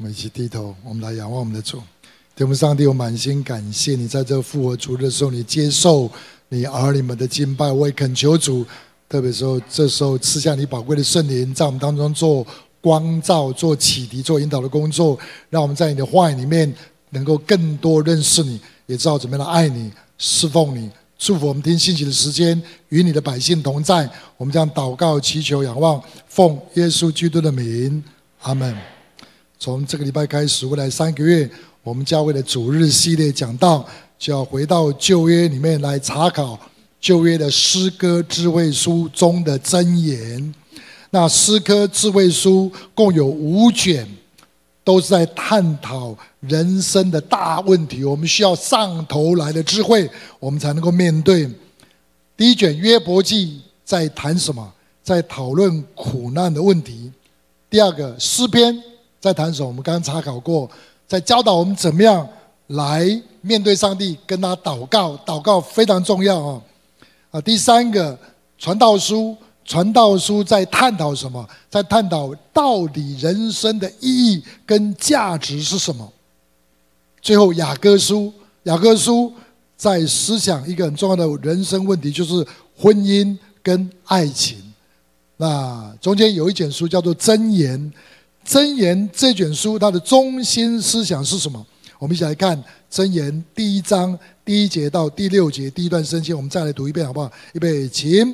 [0.00, 1.78] 我们一起低头，我们来仰望我们的主。
[2.34, 6.10] 天父上帝，我满心感谢你，在这复活主日的时候，你接受
[6.48, 7.70] 你儿女们的敬拜。
[7.70, 8.64] 我也恳求主，
[9.10, 12.46] 特别时候这时候赐下你宝贵的圣灵，在我们当中做
[12.80, 15.18] 光照、做启迪、做引导的工作，
[15.50, 16.74] 让我们在你的话语里面
[17.10, 20.90] 能够更多认识你，也知道怎么样来爱你、侍奉你。
[21.18, 22.58] 祝福我们听信息的时间
[22.88, 24.08] 与你的百姓同在。
[24.38, 28.02] 我们将祷告、祈求、仰望，奉耶稣基督的名，
[28.40, 28.74] 阿门。
[29.62, 31.48] 从这个礼拜开始，未来三个月，
[31.82, 33.86] 我们教会的主日系列讲道
[34.18, 36.58] 就要回到旧约里面来查考
[36.98, 40.54] 旧约的诗歌智慧书中的箴言。
[41.10, 44.08] 那诗歌智慧书共有五卷，
[44.82, 48.02] 都是在探讨人生的大问题。
[48.02, 51.46] 我们需要上头来的智慧，我们才能够面对。
[52.34, 54.72] 第一卷约伯记在谈什么？
[55.02, 57.12] 在讨论苦难的问题。
[57.68, 58.82] 第二个诗篇。
[59.20, 59.68] 在谈什么？
[59.68, 60.68] 我们刚刚查考过，
[61.06, 62.02] 在教导我们怎么？
[62.02, 62.26] 样
[62.68, 63.04] 来
[63.40, 65.16] 面对上帝，跟他祷告。
[65.26, 66.62] 祷告非常重要啊！
[67.32, 68.16] 啊，第三个
[68.56, 71.44] 传道书，传道书在探讨什么？
[71.68, 76.12] 在探讨到底人生的意义跟价值是什么？
[77.20, 79.32] 最后雅各书，雅各书
[79.76, 82.46] 在思想一个很重要的人生问题，就是
[82.78, 84.56] 婚姻跟爱情。
[85.36, 87.92] 那中间有一卷书叫做箴言。
[88.46, 91.64] 箴言这卷书，它的中心思想是什么？
[91.98, 97.30] 我们一起来看箴言第一章第一节到第六节第一段圣经，我们再来读一遍好不好？
[97.52, 98.24] 预备，起。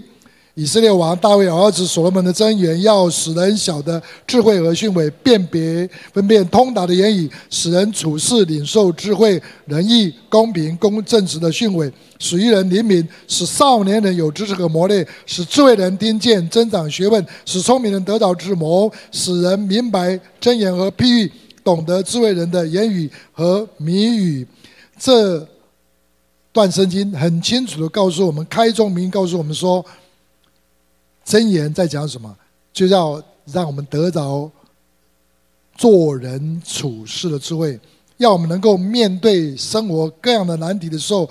[0.57, 21.31] 以色列王大卫儿子所罗门的箴言，要使人晓得智慧和训诲，辨别分辨通达的言语，使人处事领受智慧、仁义、公平、公正直的训诲，使愚人灵敏，使少年人有知识和磨练，使智慧人听见增长学问，使聪明人得着智谋，使人明白箴言和譬喻，
[21.63, 24.47] 懂得智慧人的言语和谜语。
[24.99, 25.47] 这
[26.51, 29.85] 段圣经很清楚地告诉我们，开宗明告诉我们说。
[31.27, 32.35] 箴言在讲什么？
[32.73, 34.51] 就要让我们得着
[35.75, 37.79] 做人处事的智慧，
[38.19, 41.29] 要我们能够面对生活各样的难题的时候，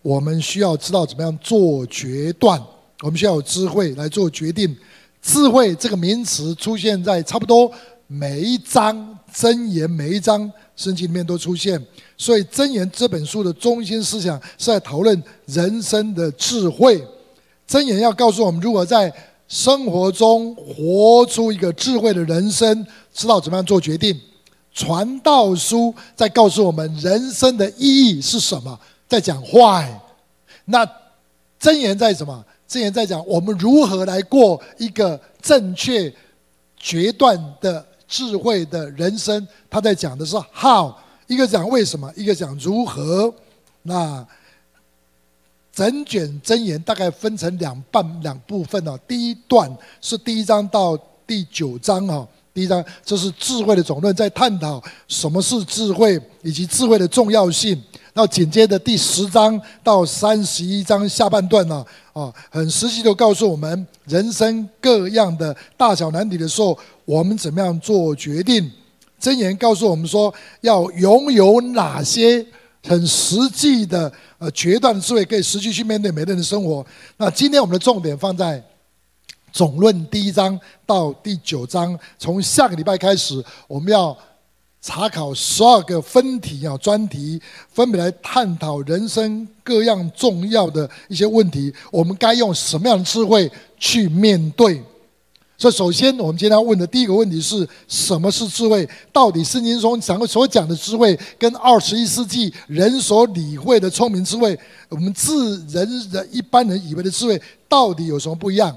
[0.00, 2.62] 我们需要知道怎么样做决断。
[3.00, 4.76] 我们需要有智慧来做决定。
[5.20, 7.70] 智慧这个名词出现在差不多
[8.06, 11.84] 每一章箴言，每一章圣经里面都出现。
[12.16, 17.04] 所以箴言这本书的中心思想是在讨论人生的智慧。
[17.68, 19.12] 箴言要告诉我们如何在
[19.52, 24.18] 生活中活出一个智慧的人生，知道怎么样做决定。
[24.72, 29.86] 传道书在告诉我们人生的意义是什么，在讲 why。
[30.64, 30.86] 那
[31.60, 32.42] 箴言在什么？
[32.66, 36.10] 箴言在讲我们如何来过一个正确
[36.78, 39.46] 决断的智慧的人生。
[39.68, 40.90] 他在讲的是 how，
[41.26, 43.30] 一个讲为什么，一个讲如何。
[43.82, 44.26] 那。
[45.72, 48.98] 整卷箴言大概分成两半两部分哦。
[49.08, 52.28] 第一段是第一章到第九章哦。
[52.54, 57.82] 第一章这是智慧的总论，在探讨什么是智慧以及智慧的重要性。
[58.12, 68.70] 那紧接着第十章到三十一章下半段呢，哦，很实际的告诉我们人生各样的大小难题的时候，我们怎么样做决定。
[69.18, 72.44] 箴言告诉我们说，要拥有哪些
[72.82, 74.12] 很实际的。
[74.38, 76.84] 呃，决断的智慧可以实际去面对每个人的生活。
[77.16, 78.60] 那今天我们的重点放在
[79.52, 81.96] 总论第一章到第九章。
[82.18, 84.18] 从下个礼拜开始，我们要
[84.80, 91.72] 查考十二个分题啊专题，分别来探讨人生各样重要的一些问题。
[91.92, 93.48] 我们该用什么样的智慧
[93.78, 94.82] 去面对？
[95.62, 98.88] 所以，首先，我们今天要问的第一个问题是：什么是智慧？
[99.12, 104.58] 到底圣经中讲所讲的智慧，跟二十一世纪人所理会的聪明智慧，
[104.88, 108.76] 我们自人人一般人以为的智慧，到底有什么不一样？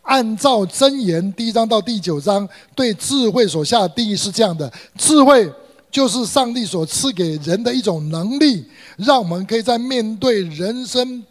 [0.00, 5.46] 按照箴言第一章到第九章对智慧所下的定义是这样的：智慧
[5.90, 8.64] 就是上帝所赐给人的一种能力，
[8.96, 11.22] 让我们可以在面对人生。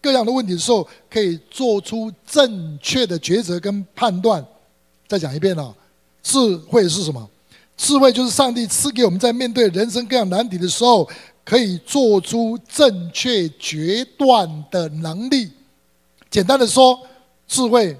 [0.00, 4.46] 各样的问题的时候，可以做出正确的抉择跟判断。
[5.06, 5.74] 再讲一遍啊，
[6.22, 7.28] 智慧是什么？
[7.76, 11.08] 智慧就是上帝赐给我们在面对人生各样难题的时候，
[11.44, 15.50] 可以做出正确决断的能力。
[16.30, 16.98] 简单的说，
[17.46, 17.96] 智慧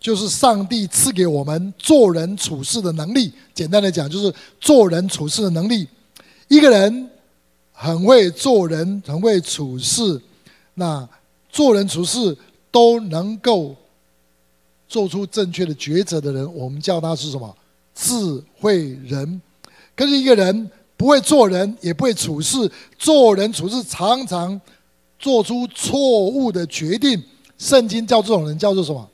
[0.00, 3.32] 就是上帝赐给我们做人处事的能力。
[3.52, 5.86] 简单的讲，就是做人处事的能力。
[6.48, 7.10] 一个人
[7.72, 10.20] 很会做人，很会处事，
[10.74, 11.08] 那。
[11.50, 12.36] 做人处事
[12.70, 13.74] 都能够
[14.88, 17.54] 做出正确的抉择的人，我们叫他是什么？
[17.94, 19.40] 智慧人。
[19.94, 24.60] 可是一个人不会做人，也不会处事，做人处事常常
[25.18, 27.22] 做出错误的决定。
[27.58, 29.08] 圣经叫这种人叫做什么？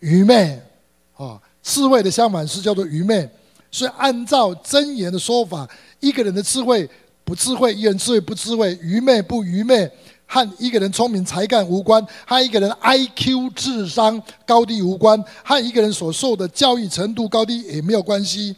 [0.00, 0.60] 愚昧
[1.16, 1.40] 啊！
[1.62, 3.28] 智慧的相反是叫做愚昧。
[3.70, 5.68] 所以按照箴言的说法，
[6.00, 6.88] 一个人的智慧
[7.24, 9.90] 不智慧，一人智慧不智慧，愚昧不愚昧。
[10.26, 18.54] 和一个人聪明才干无关，和一个人 IQ 智商高低无关，和一个人所受的教育程度高低也没有关系。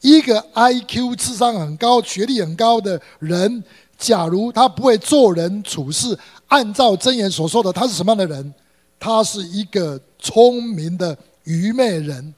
[0.00, 3.62] 一个 IQ 智商很高、学历很高的人，
[3.98, 6.18] 假如他不会做人处事，
[6.48, 8.54] 按照箴言所说的，他是什么样的人？
[8.98, 12.34] 他是一个聪明的愚昧人，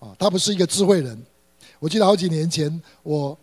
[0.00, 1.16] 啊，他不是一个智慧人。
[1.78, 3.38] 我记得好几年前我。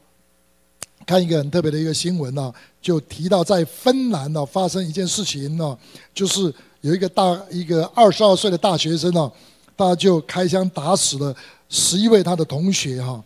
[1.11, 5.77] 看一个很特别的一个新闻呢，就提到在芬兰呢发生一件事情呢，
[6.13, 6.41] 就是
[6.79, 9.29] 有一个大一个二十二岁的大学生呢，
[9.75, 11.35] 他就开枪打死了
[11.67, 13.21] 十一位他的同学哈。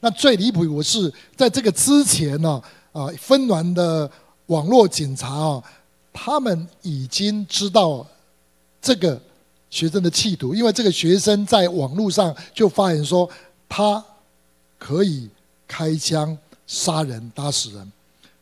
[0.00, 2.62] 那最离谱，我是在这个之前呢，
[2.92, 4.10] 啊，芬兰的
[4.46, 5.62] 网络警察啊，
[6.14, 8.06] 他们已经知道
[8.80, 9.20] 这个
[9.68, 13.28] 学生的企图，因为这个学生在网络上就发言说
[13.68, 14.02] 他
[14.78, 15.28] 可以
[15.68, 16.34] 开枪。
[16.66, 17.92] 杀人打死人，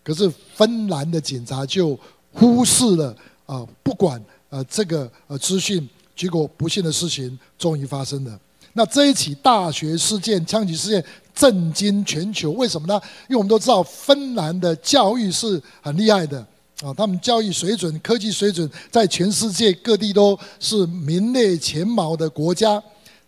[0.03, 1.99] 可是芬兰的警察就
[2.32, 3.15] 忽视了
[3.47, 8.41] 啊，不管呃这个呃资讯，结果不幸的事情终于发生了。
[8.73, 11.05] 那这一起大学事件、枪击事件
[11.35, 13.00] 震惊全球，为什么呢？
[13.29, 16.38] 因为我们都知道芬兰的教育是很厉害的
[16.82, 22.82] 啊，他们教育水准、科技水准在全世界各地都是名列前茅的国家，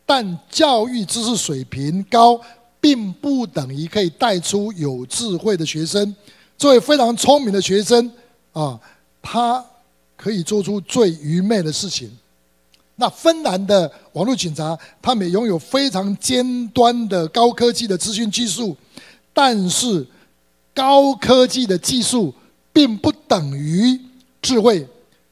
[0.04, 2.40] 但教育知识水平高。
[2.86, 6.14] 并不等于可以带出有智慧的学生。
[6.56, 8.08] 作为非常聪明的学生
[8.52, 8.78] 啊，
[9.20, 9.64] 他
[10.16, 12.08] 可以做出最愚昧的事情。
[12.94, 18.76] 那芬兰的网络警察，他们拥有非常尖端的高科技的资讯技术，
[19.34, 20.06] 但是
[20.72, 22.32] 高科技的技术
[22.72, 24.00] 并不等于
[24.40, 24.86] 智慧。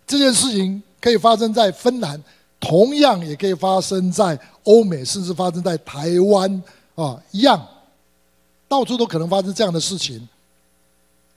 [0.05, 2.21] 这件事情可以发生在芬兰，
[2.59, 6.61] 同样也可以发生在欧美，甚至发生在台湾。
[6.95, 7.67] 啊，一样，
[8.69, 10.29] 到处都可能发生这样的事情。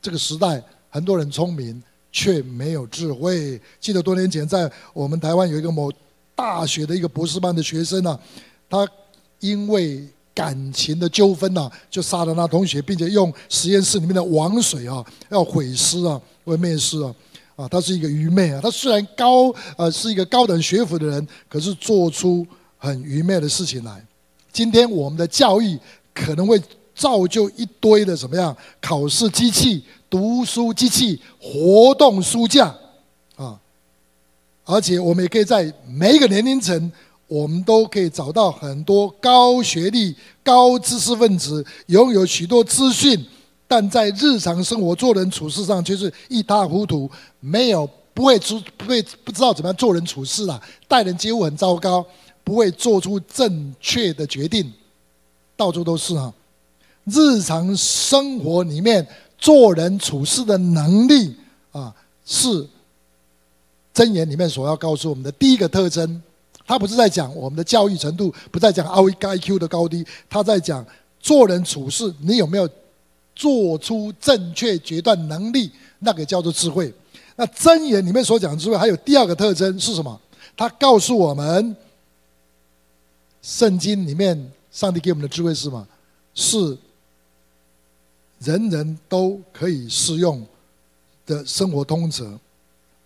[0.01, 1.81] 这个时代，很多人聪明，
[2.11, 3.59] 却没有智慧。
[3.79, 5.91] 记得多年前，在我们台湾有一个某
[6.35, 8.19] 大学的一个博士班的学生啊，
[8.69, 8.87] 他
[9.39, 17.13] 因为感情的纠纷呐，就杀了那同学，并且用实验室里面的王水啊，要毁尸啊，为灭尸啊。
[17.55, 18.59] 啊，他是一个愚昧啊。
[18.61, 22.45] 他虽然高，呃，是一个高等学府的人，可是做出
[22.77, 24.05] 很愚昧的事情来。
[24.57, 25.79] 今天我们的教育
[26.15, 26.59] 可能会
[26.95, 28.57] 造就一堆的什么样？
[28.81, 32.75] 考试机器、读书机器、活动书架，
[33.35, 33.55] 啊！
[34.65, 36.91] 而且我们也可以在每一个年龄层，
[37.27, 43.23] 我们都可以找到很多高学历、高知识分子，拥有许多资讯，
[43.67, 47.07] 但在日常生活做人处事上却是一塌糊涂，
[47.39, 52.03] 没有不会知不会不知道怎么样做人处事了，待人接物很糟糕。
[52.47, 54.71] 不会做出正确的决定，
[55.57, 56.33] 到处都是啊。
[57.03, 59.05] 日常生活里面
[59.37, 61.35] 做人处事的能力
[61.73, 61.93] 啊，
[62.25, 62.65] 是
[63.93, 66.23] 箴言里面所要告诉我们的第一个特征。
[66.65, 70.85] 他不是在讲我们的教育程度，不在讲 IQ 的高低，他在讲
[71.19, 72.69] 做人处事，你有没有
[73.35, 75.69] 做出正确决断能力？
[75.99, 76.93] 那个叫做智慧。
[77.35, 80.17] 那箴言里面所讲的智慧，还有第二个特征是什么？
[80.55, 81.75] 他告诉我们。
[83.41, 85.87] 圣经里面，上帝给我们的智慧是什么？
[86.33, 86.77] 是
[88.39, 90.45] 人人都可以适用
[91.25, 92.37] 的生活通则，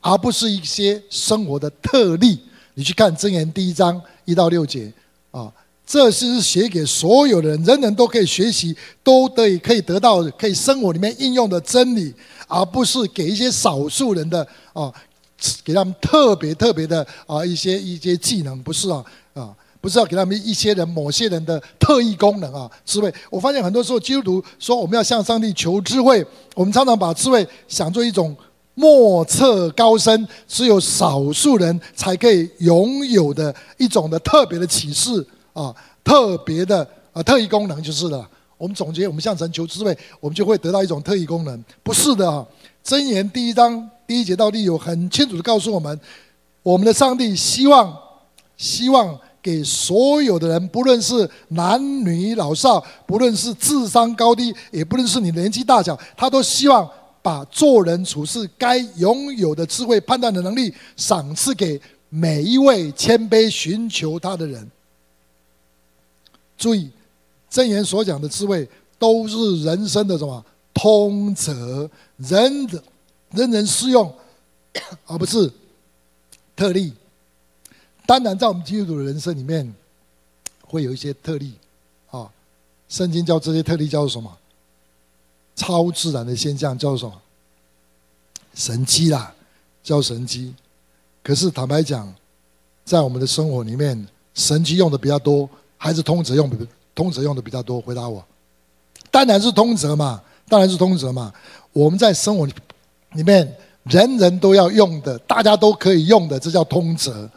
[0.01, 2.39] 而不是一些生活的特例。
[2.73, 4.91] 你去看箴言第一章一到六节
[5.31, 5.49] 啊，
[5.85, 12.13] 这是写给所有的人，人人都可以学习，都得以可以得到可以生活里面应用的真理，
[12.47, 14.93] 而不是给一些少数人的啊，
[15.63, 19.05] 给他们特别特别的啊一些一些技能，不是啊。
[19.81, 23.11] 不是要给他们一些人、某些人的特异功能啊，智慧。
[23.31, 26.23] 我发现很多时候基督徒说我们要向上帝求智慧，
[26.53, 28.37] 我们常常把智慧想做一种
[28.75, 38.29] 莫测高深、只有少数人才可以拥有的一种的特别的启示啊，特别的啊特异功能就是了。
[38.59, 41.65] 我们总结，我们向神求智慧，我们就会得到一种特异功能。
[41.81, 42.45] 不是的啊，
[42.85, 45.99] 箴言第一章第一节到第六很清楚的告诉我们，
[46.61, 47.97] 我们的上帝希望
[48.55, 49.19] 希望。
[49.41, 56.89] 给所有的人，不论是男女老少，不论是智商高低，也不论是你年纪大小，他都希望
[57.21, 64.69] 把做人处事该拥有的智慧判断的能力赏赐给每一位谦卑寻求他的人。
[66.57, 66.89] 注意，
[67.51, 68.69] 箴言所讲的智慧，
[68.99, 72.83] 都是人生的什么通则，人人
[73.31, 74.13] 人人适用，
[75.07, 75.51] 而不是
[76.55, 76.93] 特例。
[78.11, 79.73] 当然，在我们基督徒的人生里面，
[80.67, 81.53] 会有一些特例
[82.09, 82.29] 啊。
[82.89, 84.29] 圣经叫这些特例叫做什么？
[85.55, 87.21] 超自然的现象叫做什么？
[88.53, 89.33] 神迹啦，
[89.81, 90.53] 叫神迹。
[91.23, 92.13] 可是坦白讲，
[92.83, 97.79] 在我们的生活里面，神迹用的比较多，还是通则用的通则用的比较多？
[97.79, 98.21] 回答我。
[99.09, 101.33] 当然是通则嘛，当然是通则嘛。
[101.71, 107.29] 我们在生活里面，人人都要用的，大家都可以用的，这叫通则。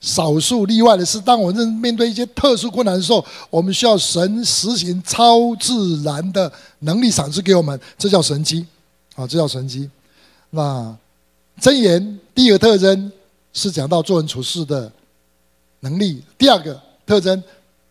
[0.00, 8.64] 少数例外的是，当我们面对一些特殊困难的时候，我们需要神实行超自然的能力赏赐给我们，这叫神迹，
[9.14, 9.90] 啊，这叫神迹。
[10.50, 10.94] 那
[11.60, 13.10] 箴言第一个特征
[13.52, 14.92] 是讲到做人处事的
[15.80, 17.42] 能力，第二个特征，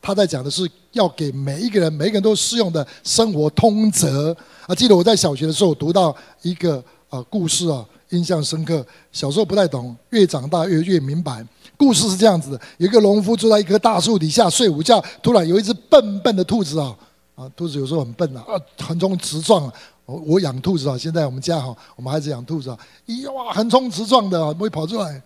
[0.01, 4.35] 他在讲的是要给每一个人，每一个人都适用的生活通则。
[4.67, 8.85] 啊，记得我在小学的时候读到一个啊故事啊，印象深刻。
[9.11, 11.45] 小时候不太懂，越长大越越明白。
[11.77, 16.95] 故事是这样子的：有一个农夫坐在一棵大树底下睡午觉，突然有一只笨笨的兔子啊，
[17.35, 18.53] 啊，兔子有时候很笨啊，啊，
[18.85, 19.71] 横冲直撞。
[20.05, 22.77] 我我养兔子啊，现在我们家哈，我们孩子养兔子啊，
[23.07, 25.21] 咦哇，横冲直撞的啊，会跑出来，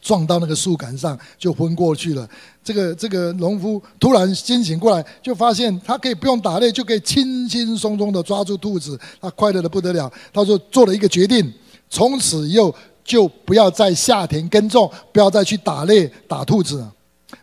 [0.00, 2.28] 撞到那个树干上就昏过去了。
[2.62, 10.12] 这个这个农夫突然惊醒过来，就发现他可以不用打猎，就可以轻轻松松的抓住兔子，他快乐的不得了。
[10.32, 11.52] 他说做了一个决定，
[11.88, 12.74] 从此以后。
[13.04, 16.86] 就不要在下田耕种，不要再去打猎打兔子。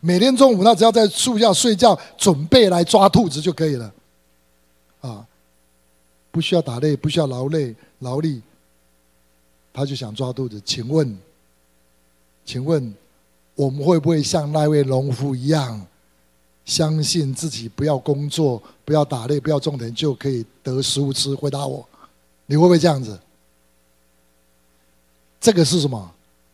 [0.02, 3.94] 每天中午，他只要在树下睡觉，准备来抓兔子就可以了。
[5.02, 5.26] 啊，
[6.32, 8.42] 不需要打猎，不需要劳累劳力，
[9.74, 10.62] 他就想抓兔子。
[10.64, 11.18] 请问，
[12.46, 12.94] 请问，
[13.56, 15.86] 我们会不会像那位农夫一样，
[16.66, 21.34] 相信自己不要工作，不要打猎，不要种田，就可以得食物吃？
[21.34, 21.86] 回答我，
[22.46, 23.20] 你会不会这样子？
[25.40, 26.12] 这个是什么？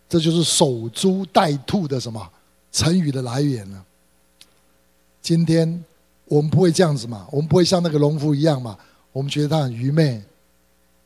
[0.08, 2.30] 这就是守株待兔的什么
[2.72, 3.84] 成语的来源呢？
[5.22, 5.84] 今天
[6.26, 7.26] 我们不会这样子嘛？
[7.32, 8.78] 我们不会像那个农夫一样嘛？
[9.12, 10.22] 我们觉得他很愚昧，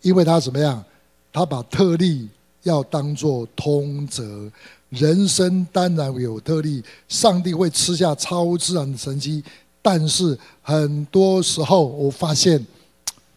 [0.01, 0.83] 因为他怎么样？
[1.31, 2.27] 他把特例
[2.63, 4.51] 要当作通则。
[4.89, 9.43] 人生当然有特例，上帝会赐下超自然的神迹，
[9.81, 12.65] 但是很多时候我发现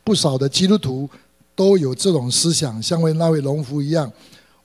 [0.02, 1.08] 不少的基督徒
[1.54, 4.10] 都有这种思想，像为那位农夫一样。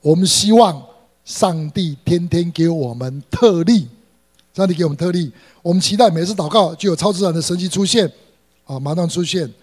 [0.07, 0.81] 我们希望
[1.25, 3.89] 上帝天天给我们特例，
[4.53, 5.29] 上帝给我们特例。
[5.61, 8.09] 我们期待每次祷告就有超自然的神迹出现，
[8.63, 9.53] 啊，马上出现，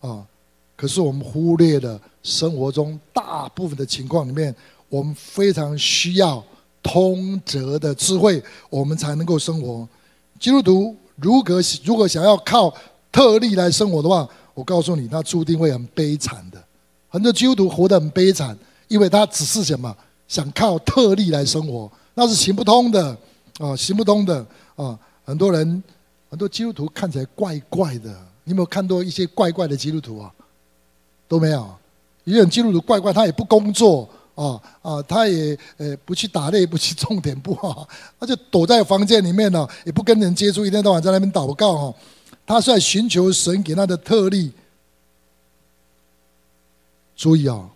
[0.00, 0.26] 啊。
[0.74, 4.52] 可是我们忽略了生活中大部分的情况里面，
[4.88, 6.44] 我们非常需要
[6.82, 9.88] 通则的智慧，我们才能够生活。
[10.40, 12.74] 基督徒如果如果想要靠
[13.12, 16.60] 特例来生活的话，我告诉你，他注定会很悲惨的。
[17.08, 18.58] 很多基督徒活得很悲惨。
[18.92, 19.96] 因为他只是什么
[20.28, 23.16] 想靠特例来生活，那是行不通的
[23.58, 24.44] 啊，行不通的
[24.76, 24.98] 啊！
[25.24, 25.82] 很多人，
[26.28, 28.10] 很多基督徒看起来怪怪的。
[28.44, 30.30] 你有没有看到一些怪怪的基督徒啊？
[31.26, 31.74] 都没有。
[32.24, 37.88] 有些基督徒怪怪，他也不工作啊啊，他也呃不去打猎，不去种田，不啊，
[38.20, 41.94] 他就躲在房间里面呢，也不跟人接触，一天到晚在那边祷告哈。
[42.44, 44.52] 他是在寻求神给他的特例。
[47.16, 47.70] 注意啊！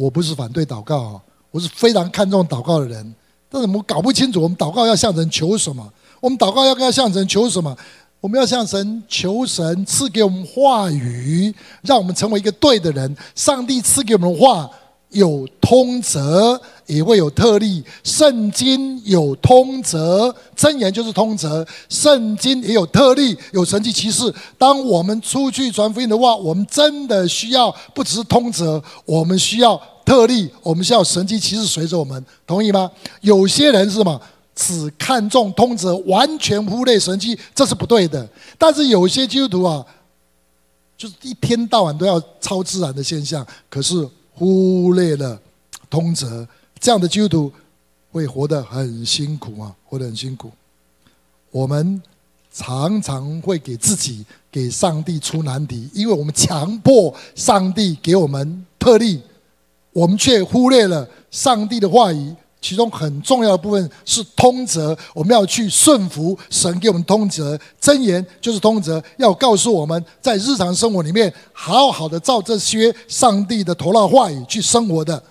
[0.00, 3.14] 我不是反对祷告啊，我是非常看重祷告的人。
[3.50, 5.86] 但是我们搞不清楚，我们祷告要向神求什么？
[6.20, 7.76] 我们祷告要跟要向神求什么？
[8.20, 13.14] 我们要向神求神赐给我们话语，让我们成为一个对的人。
[13.34, 14.70] 上帝赐给我们的话。
[15.10, 17.82] 有通则，也会有特例。
[18.02, 21.66] 圣经有通则，真言就是通则。
[21.88, 24.34] 圣经也有特例，有神迹奇事。
[24.58, 32.90] 当我们出去传福音的话，我们真的需要不只是通则，我们需要特例，我们需要神迹奇事随着我们，同意吗？
[33.20, 34.20] 有些人是什么？
[34.54, 38.28] 只看重通则，完全忽略神迹，这是不对的。
[38.58, 39.86] 但是有些基督徒啊，
[40.98, 44.08] 就是一天到晚都要超自然的现象，可是。
[44.32, 45.38] 忽略了
[45.90, 46.48] 通则，
[46.80, 47.52] 这样的基督徒
[48.10, 50.50] 会活得很辛苦啊，活得很辛苦。
[51.50, 52.00] 我们
[52.50, 59.20] 常常会给自己、给上帝出难题，因为我们强迫上帝给我们特例，
[59.92, 62.34] 我们却忽略了上帝的话语。
[62.62, 67.58] 其中很重要的部分是通则，我们要去顺服神给我们通则。
[67.80, 75.22] 箴言就是通则，要告诉我们在日常生活里面好好的照这些上帝的头脑话语去生活的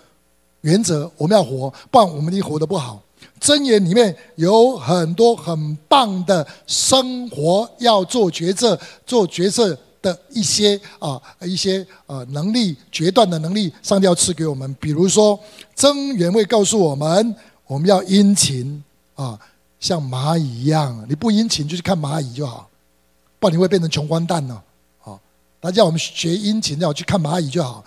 [0.62, 3.02] 原则，我们要活，不然我们一活得不好。
[3.40, 14.76] 箴言里面有很多很棒的生活要做决策、做决策的一些啊一些呃能力、决断的能力，上帝要赐给我们。
[14.80, 15.40] 比如说，
[15.76, 17.34] 箴言会告诉我们，
[17.66, 18.84] 我们要殷勤
[19.16, 19.40] 啊，
[19.80, 21.06] 像蚂蚁一样。
[21.08, 22.70] 你不殷勤，就去看蚂蚁就好，
[23.40, 24.62] 不然你会变成穷光蛋了。
[25.00, 25.20] 好，
[25.62, 27.84] 他叫我们学殷勤，要去看蚂蚁就好。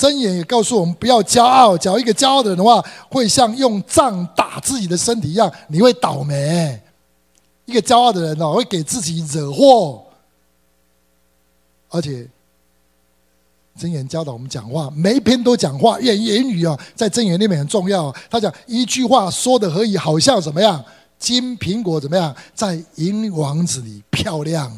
[0.00, 6.80] 箴言也告诉我们不要骄傲，假如一个骄傲的人的话，会像用杖打自己的身体一样，你会倒霉。
[7.66, 10.02] 一个骄傲的人哦，会给自己惹祸。
[11.90, 12.26] 而且，
[13.78, 18.10] 箴言教导我们讲话，每一篇都讲话，言言语啊，在箴言里面很重要。
[18.30, 20.82] 他讲一句话说的可以，好像怎么样？
[21.18, 22.34] 金苹果怎么样？
[22.54, 24.74] 在银王子里漂亮。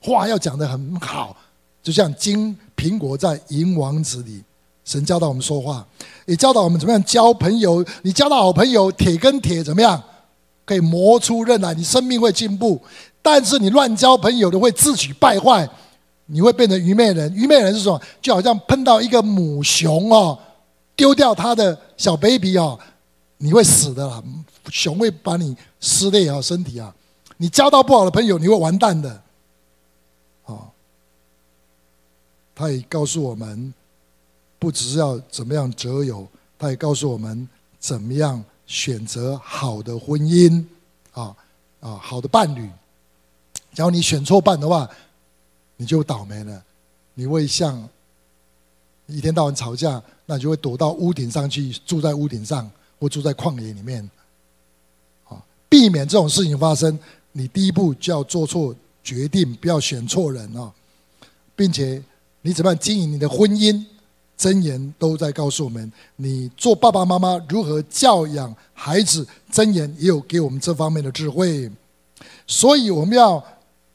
[0.00, 1.36] 话要讲得很好，
[1.82, 2.56] 就像金。
[2.80, 4.42] 苹果在银王子里，
[4.86, 5.86] 神教导我们说话，
[6.24, 7.84] 也教导我们怎么样交朋友。
[8.00, 10.02] 你交到好朋友，铁跟铁怎么样？
[10.64, 12.80] 可以磨出刃来，你生命会进步。
[13.20, 15.68] 但是你乱交朋友的，会自取败坏，
[16.24, 17.30] 你会变成愚昧人。
[17.34, 18.00] 愚昧人是什么？
[18.22, 20.38] 就好像碰到一个母熊哦，
[20.96, 22.78] 丢掉它的小 baby 哦，
[23.36, 24.22] 你会死的啦。
[24.70, 26.94] 熊会把你撕裂啊，身体啊。
[27.36, 29.20] 你交到不好的朋友，你会完蛋的。
[32.60, 33.72] 他也告诉我们，
[34.58, 37.48] 不只是要怎么样择友，他也告诉我们
[37.78, 40.62] 怎么样选择好的婚姻，
[41.12, 41.34] 啊
[41.80, 42.68] 啊，好的伴侣。
[43.72, 44.86] 只要你选错伴的话，
[45.78, 46.62] 你就倒霉了。
[47.14, 47.88] 你会像
[49.06, 54.04] 一天到晚吵架，那你就会躲到屋顶上去，住在屋顶上，或住在旷野里面。
[55.30, 56.98] 啊，避免这种事情发生，
[57.32, 60.70] 你第一步就要做错决定，不要选错人啊，
[61.56, 62.02] 并且。
[62.42, 63.84] 你怎么样经营你的婚姻？
[64.38, 69.26] 箴言都在告诉我们，你做爸爸妈妈如何教养孩子。
[69.52, 71.70] 箴言也有给我们这方面的智慧。
[72.46, 73.44] 所以我们要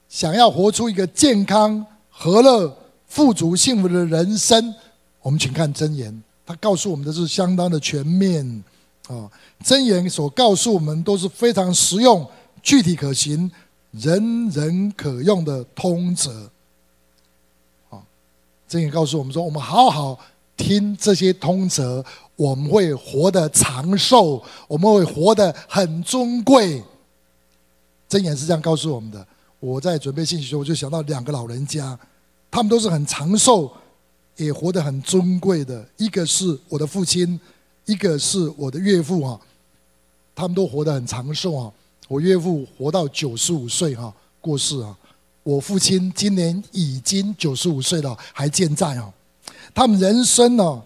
[0.08, 4.76] 想要活出一个健康、和乐、富足、幸福的人生，
[5.24, 8.64] 我们请看箴言，它告诉我们的是相当的全面
[9.08, 9.28] 啊。
[9.64, 12.24] 箴言所告诉我们都是非常实用、
[12.62, 13.52] 具体可行、
[13.92, 16.52] 人人可用的通则。
[18.70, 20.20] 箴言告诉我们说：“我们好好
[20.58, 22.04] 听这些通则，
[22.36, 26.82] 我们会活得长寿，我们会活得很尊贵。”
[28.10, 29.26] 箴言是这样告诉我们的。
[29.60, 31.98] 我在准备信息时，我就想到两个老人家，
[32.52, 33.72] 他们都是很长寿，
[34.36, 35.84] 也活得很尊贵的。
[35.98, 37.40] 一个是我的父亲，
[37.86, 39.40] 一个是我的岳父啊，
[40.36, 41.72] 他们都活得很长寿啊。
[42.08, 44.96] 我岳父活到九十五岁哈，过世啊。
[45.46, 49.14] 我父亲今年已经九十五岁了，还健在哦。
[49.76, 50.82] 他们人生呢，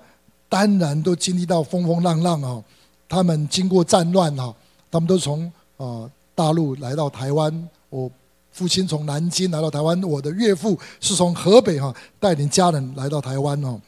[0.49, 2.61] 当然都经历到风风浪浪哦。
[3.07, 4.53] 他们经过战乱哦，
[4.91, 7.69] 他们都从呃大陆来到台湾。
[7.89, 8.11] 我
[8.51, 13.79] 父亲从南京来到台湾，我的岳父是从河北哈带领家人来到台湾哦。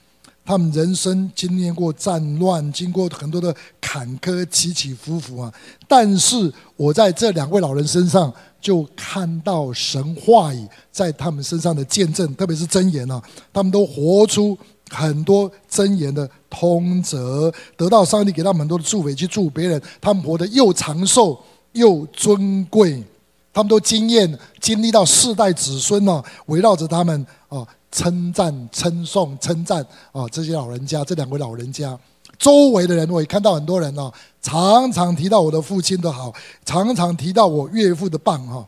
[0.45, 5.53] 他们人生经历过战乱，经过很多的坎坷起起伏伏啊。
[5.85, 8.33] 但是我在这两位老人身上。
[8.61, 13.21] 就看到神话语在他们身上的见证，特别是箴言啊，
[13.51, 14.57] 他们都活出
[14.89, 19.81] 很多箴言的通则，得到上帝给他们很多的祝福，去祝别人。
[19.99, 21.37] 他们活得又长寿
[21.71, 23.03] 又尊贵，
[23.51, 31.97] 他们都经验经历到世代子孙呢，围绕着他们啊，称赞、称颂、称赞啊，这些老人家，这两位老人家。
[32.41, 36.33] 周围的人，我也看到很多人哦，常常提到我的父亲的好，
[36.65, 38.67] 常常提到我岳父的棒哈。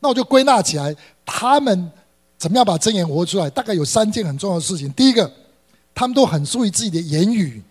[0.00, 1.92] 那我就归纳起来，他们
[2.38, 3.50] 怎么样把真言活出来？
[3.50, 4.90] 大概有三件很重要的事情。
[4.94, 5.30] 第一个，
[5.94, 7.62] 他们都很注意自己的言语，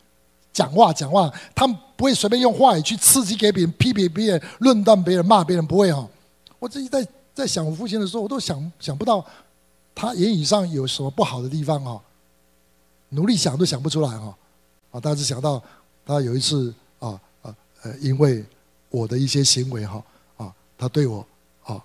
[0.53, 6.07] 讲话讲话，他们不会随便用话语去刺激给别人、批评别人、论断别人、骂别人，不会哈。
[6.59, 9.25] 我自己在在想我父亲的时候，我都想想不到
[9.95, 11.99] 他言语上有什么不好的地方哈，
[13.09, 14.31] 努力想都想不出来哈。
[14.93, 14.99] 啊！
[15.01, 15.61] 但是想到
[16.05, 18.45] 他有一次啊啊呃，因为
[18.89, 20.01] 我的一些行为哈
[20.37, 21.25] 啊，他对我
[21.63, 21.83] 啊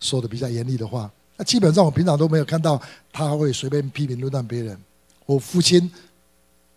[0.00, 1.08] 说的比较严厉的话。
[1.36, 2.80] 那基本上我平常都没有看到
[3.12, 4.76] 他会随便批评论断别人。
[5.26, 5.88] 我父亲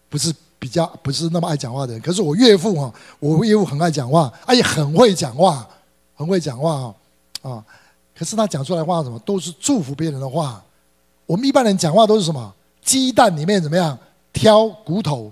[0.09, 5.65] 不是比较不是那么爱讲话的人，可是我岳父哈，我岳父很爱讲话，而且很会讲话，
[6.13, 6.95] 很会讲话啊
[7.49, 7.65] 啊！
[8.13, 10.63] 可是他讲出来话什么都是祝福别人的话。
[11.25, 12.53] 我们一般人讲话都是什么？
[12.83, 13.97] 鸡蛋里面怎么样
[14.33, 15.31] 挑骨头？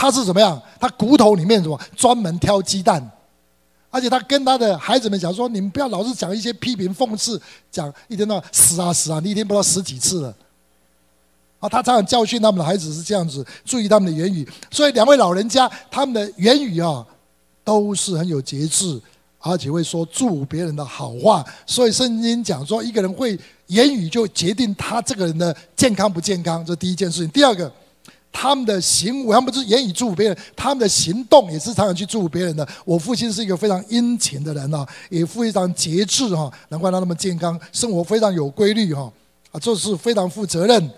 [0.00, 0.58] 他是怎么样？
[0.80, 1.78] 他骨头里面什么？
[1.94, 3.06] 专门挑鸡蛋，
[3.90, 7.38] 而且他跟他的孩子们讲说：“你们不要老是讲一些批评、讽刺，
[7.70, 9.20] 讲一天到死啊死啊！
[9.22, 10.34] 你一天不知道死几次了。”
[11.60, 14.48] 啊，他常常教训他们的孩子是这样子，注意他们的言语。
[14.70, 17.06] 所以两位老人家他们的言语啊，
[17.62, 18.98] 都是很有节制，
[19.38, 21.44] 而且会说祝别人的好话。
[21.66, 27.28] 所以圣经讲说，一个人会言语就决定他这个人的健康不健康，这第一件事情。
[27.28, 27.70] 第二个。
[28.32, 32.66] 他们的行为，他们不是言语祝福别人，他们的行动也是常常去祝福别人的。
[32.84, 39.12] 我父亲是一个非常殷勤的人啊，也非常节制哈，难怪他那么健康，生活非常有规律哈，
[39.52, 40.90] 啊，做事非常负责任，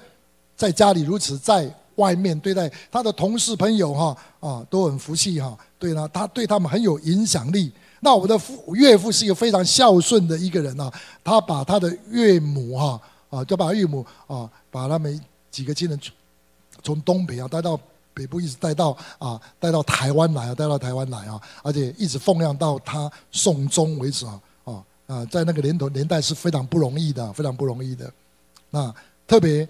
[0.57, 7.73] 在家里如此，在外面对待他的同事朋友哈啊都很服气哈，对呢，他对他们很有影响力。
[8.01, 10.93] 那我的父岳父是一个非常孝顺的一个人啊，
[11.25, 15.99] 他把他的岳母哈啊，就把岳母啊，把他们几个亲人。
[16.83, 17.79] 从东北啊带到
[18.15, 28.13] 北部，一直带到啊带到台湾来啊，带到台湾来啊，而且一直奉养到他送终为止啊啊啊，在那个年头年代是非常不容易的，非常不容易的。
[28.71, 28.95] 那
[29.27, 29.67] 特别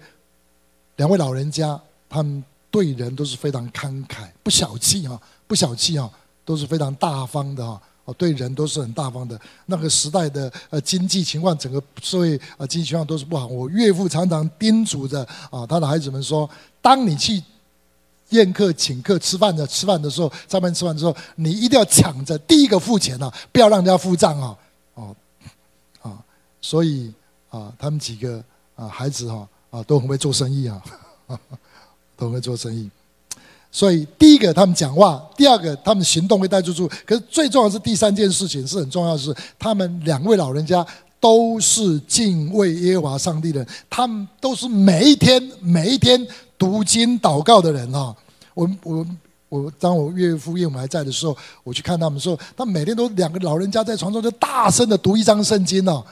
[0.95, 6.09] 两位老人家，他们对人都是非常慷慨，不小气啊，不小气啊，
[6.43, 7.81] 都是非常大方的啊。
[8.05, 9.39] 哦，对人都是很大方的。
[9.67, 13.47] 那个时代的呃经济情况，整个社会啊经济情况都是不好。
[13.47, 16.49] 我岳父常常叮嘱着啊他的孩子们说：
[16.81, 17.41] 当你去
[18.29, 24.57] 宴客请客吃饭的吃饭的时候，上班吃饭的时候，你一定要抢着第一个付钱啊，不要让人家付账啊。
[24.95, 25.15] 哦，
[26.01, 26.17] 啊，
[26.59, 27.13] 所以
[27.49, 28.43] 啊，他们几个
[28.75, 30.83] 啊孩子哈啊都很会做生意啊，
[32.17, 32.89] 都很会做生意。
[33.75, 36.87] 所以，第一个他们讲话，第二个他们行动会带出出。
[37.07, 40.85] 可是最重要是第三件事情是很重要的是，他们两位老人家
[41.19, 46.23] 都是敬畏耶和华上帝的，他们都是每一天每一天
[46.55, 48.15] 读经祷告的人哈。
[48.53, 49.07] 我我
[49.49, 56.05] 我当我岳父岳母还在的时候，我去看他们的时候，他每天都两个老人家在床上就大声的读一张圣经哦，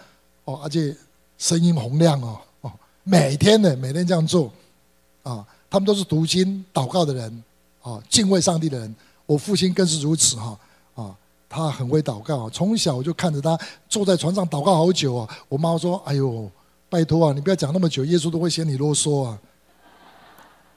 [0.45, 0.97] 哦，而且
[1.37, 2.71] 声音洪亮哦哦，
[3.03, 4.51] 每天的每天这样做
[5.21, 7.43] 啊，他们都是读经祷告的人。
[7.81, 10.57] 啊，敬畏上帝的人，我父亲更是如此哈。
[10.93, 11.15] 啊，
[11.49, 13.57] 他很会祷告，从小我就看着他
[13.89, 15.27] 坐在床上祷告好久啊。
[15.47, 16.49] 我妈说：“哎呦，
[16.89, 19.39] 拜托啊，你不要讲那么久，耶稣都会嫌你啰嗦啊。”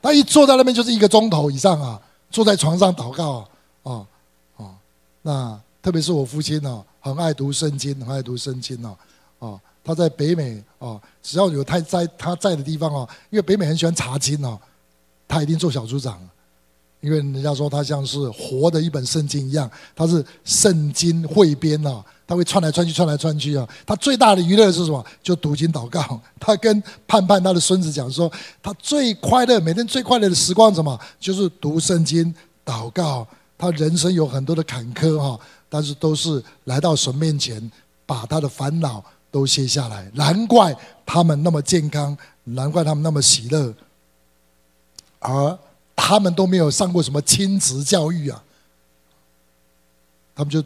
[0.01, 3.47] 他一坐在那边就是一个钟头以上啊，坐在床上祷告
[3.83, 4.05] 啊，
[4.57, 4.75] 啊，
[5.21, 8.95] 那特别是我父亲呢，很爱读圣经，很爱读圣经呢。
[9.39, 14.57] 啊，他在北美啊，只要有他在他在的地方啊，因为北美很喜欢查经啊，
[15.27, 16.19] 他一定做小组长。
[17.05, 23.69] 因为人家说他像是活的一本圣经一样，他是圣经汇编啊，他会串来串去，串来串去啊。
[23.85, 25.05] 他最大的娱乐是什么？
[25.21, 26.19] 就读经祷告。
[26.41, 28.31] 他跟盼盼他的孙子讲说，
[28.63, 30.99] 他最快乐，每天最快乐的时光什么？
[31.19, 32.33] 就是读圣经
[32.65, 33.27] 祷告。
[33.57, 35.39] 他人生有很多的坎坷哈，
[35.69, 37.71] 但是都是来到神面前，
[38.05, 40.11] 把他的烦恼都卸下来。
[40.15, 43.73] 难怪他们那么健康，难怪他们那么喜乐。
[45.19, 45.57] 而
[45.95, 48.43] 他们都没有上过什么亲子教育啊，
[50.35, 50.63] 他们就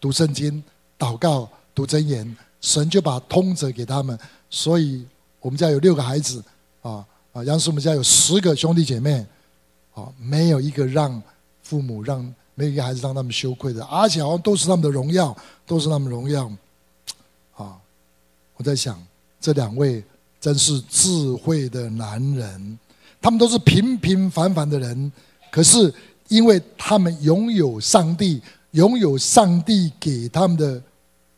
[0.00, 0.62] 读圣经、
[0.98, 4.18] 祷告、读箴言，神就把通则给他们。
[4.48, 5.06] 所以
[5.38, 6.42] 我们家有六个孩子
[6.82, 9.24] 啊啊，杨师我们家有十个兄弟姐妹
[9.94, 11.22] 啊，没有一个让
[11.62, 12.22] 父母让
[12.54, 16.50] 没有一个孩子让他们羞愧的，而且好像都是他们的荣耀，都是他们荣耀
[17.54, 17.78] 啊！
[18.56, 19.00] 我在想，
[19.40, 20.02] 这两位
[20.40, 22.78] 真是智慧的男人。
[23.20, 25.12] 他们都是平平凡凡的人，
[25.50, 25.92] 可是
[26.28, 30.80] 因为他们拥有上帝，拥有上帝给他们的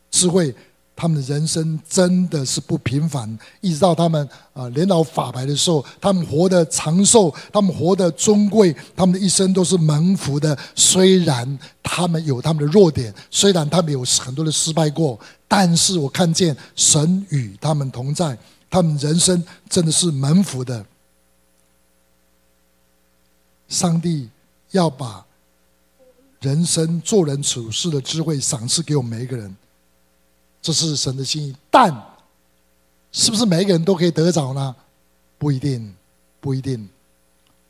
[0.09, 0.53] 智慧，
[0.95, 3.37] 他们的人生真的是不平凡。
[3.59, 10.57] 一直到他们啊年老法白的时候，他们活得长寿，他们活得尊贵，他们的一生都是蒙福的。
[10.75, 18.37] 虽然他们有他们的弱点，虽然他们有很多的失败过，但是我看见神与他们同在，
[18.69, 20.85] 他们人生真的是蒙福的。
[23.73, 24.29] 上帝
[24.69, 25.25] 要把
[26.41, 29.55] 人生做人处事的智慧赏赐给我们每一个人，
[30.61, 31.55] 这是神的心意。
[31.71, 31.91] 但
[33.11, 34.75] 是不是每一个人都可以得着呢？
[35.39, 35.91] 不一定，
[36.39, 36.87] 不一定。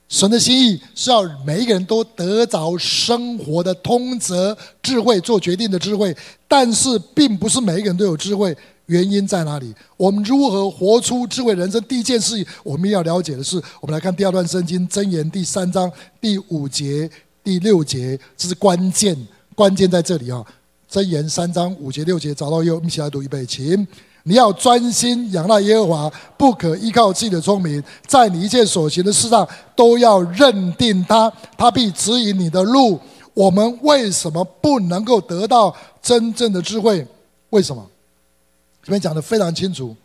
[0.10, 6.16] 神的心意是要每一个人都得着生活的通则、智慧，做决定的智慧。
[6.50, 8.56] 但是，并不是每一个人都有智慧。
[8.88, 9.74] 原因在哪里？
[9.96, 11.82] 我们如何活出智慧人生？
[11.84, 17.10] 第一件事，我们要了解的是，我们来看第二段圣经箴言第三章第五节、
[17.44, 19.16] 第六节，这是关键，
[19.56, 20.44] 关键在这里啊！
[20.92, 23.88] 箴言三章五节六节，找到以后，我们一起来读一遍，请
[24.24, 33.00] 你要专心仰赖耶和华，不可依靠自己的聪明，在你一切所行的事上都要认定他，他必指引你的路。
[33.34, 37.06] 我们为什么不能够得到真正的智慧？
[37.50, 37.84] 为什么？
[38.84, 39.96] 这边讲的非常清楚，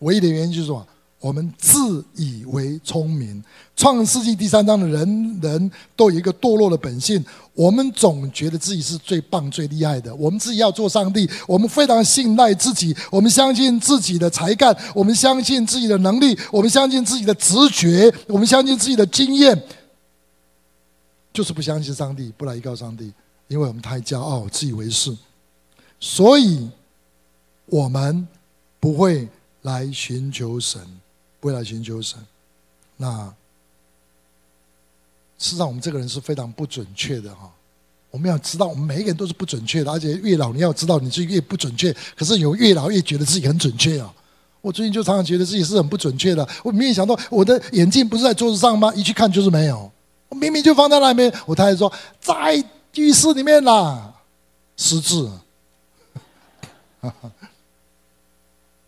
[0.00, 0.84] 唯一的原因就是什么？
[1.20, 3.42] 我们自以为聪明。
[3.74, 7.22] 创世纪第三章的人人都有一个堕落的本性，
[7.54, 10.14] 我们总觉得自己是最棒、最厉害的。
[10.14, 19.60] 我们自己要做上帝，我们非常信赖自己，我们相信自己的才干，我们相信自己的能力，我们相信自己的直觉，我们相信自己的经验，
[21.32, 23.12] 就是不相信上帝，不来依靠上帝，
[23.48, 25.16] 因为我们太骄傲、自以为是，
[25.98, 26.68] 所以
[27.70, 28.26] 我们
[28.80, 29.28] 不会
[29.62, 30.80] 来寻求神。
[31.40, 32.18] 不会来寻求神，
[32.96, 33.32] 那
[35.38, 37.48] 事实上我们这个人是非常不准确的哈。
[38.10, 41.94] 我们要知道，我们每一个人都是不准确的，而且越老你要知道你自己越不准确。
[42.16, 44.12] 可是有越老越觉得自己很准确啊。
[44.60, 46.44] 我最近就常常觉得自己是很不准确的。
[46.64, 48.92] 我明明想到我的眼镜不是在桌子上吗？
[48.96, 49.88] 一去看就是没有。
[50.28, 51.32] 我明明就放在那边。
[51.46, 52.56] 我太太说在
[52.94, 54.12] 浴室里面啦，
[54.76, 55.30] 失智。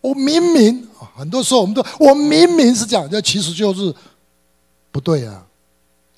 [0.01, 3.93] 我明明很多时候，我们都我明明是这样，这其实就是
[4.91, 5.45] 不对啊！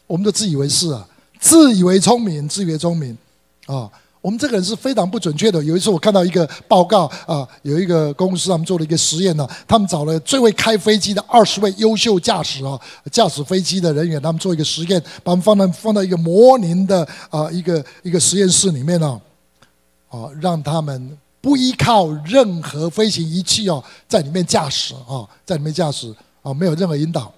[0.08, 1.06] 我们都自以为是啊，
[1.40, 3.18] 自以为聪明，自以为聪明
[3.66, 3.92] 啊！
[4.22, 5.62] 我们这个人是非常不准确的。
[5.62, 12.80] 有一次我看到一个报告啊，有一个公司他们做了一个实验呢，他们找了最会开飞机的二十位优秀驾驶啊，
[13.12, 19.20] 驾驶飞机的人员，他们做一个实验，把他们放到放到一个模拟的啊一个一个实验室里面呢，
[20.08, 21.18] 啊，让他们。
[21.44, 27.30] 不依靠任何飞行仪器哦，在里面驾驶啊，在里面驾驶啊，没有任何引导。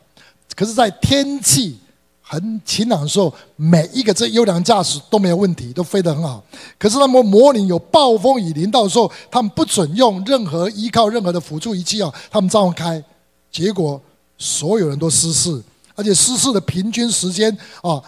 [0.56, 1.76] 可是，在天气
[2.22, 6.44] 很晴朗的时候，每一个这优良驾驶都没有问题，都飞得很好。
[6.78, 13.04] 可是，他们模拟有暴风雨临到的时候，他们不准用任何依靠任何的辅助仪器哦，他们照样开。
[13.52, 14.00] 结果，
[14.38, 15.60] 所有人都失事，
[15.96, 18.00] 而且失事的平均时间啊，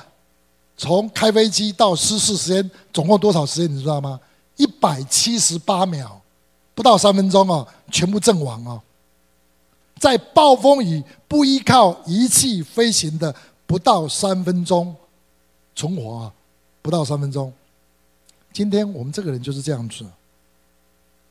[0.78, 3.76] 从开飞机到失事时间总共多少时间？
[3.76, 4.20] 你知道吗？
[4.88, 6.22] 百七十八秒，
[6.74, 8.82] 不到三分钟哦，全部阵亡哦。
[10.00, 14.96] 在暴风雨不依靠仪器飞行的，不到三分钟
[15.76, 16.32] 存活啊，
[16.82, 17.52] 不到三分钟。
[18.54, 20.06] 今天我们这个人就是这样子，